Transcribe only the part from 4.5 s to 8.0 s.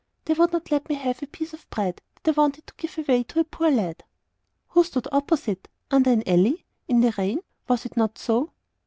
"Who stood opposite under an alley in the rain? was it